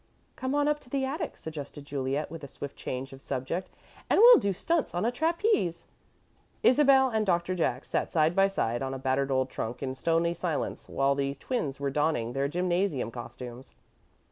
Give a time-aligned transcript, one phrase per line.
[0.35, 3.69] "Come on up to the attic," suggested Juliet, with a swift change of subject,
[4.09, 5.85] "and we'll do stunts on the trapeze."
[6.63, 10.33] Isabel and Doctor Jack sat side by side on a battered old trunk in stony
[10.33, 13.75] silence while the twins were donning their gymnasium costumes.